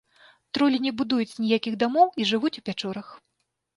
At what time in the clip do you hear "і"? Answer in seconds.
2.25-2.27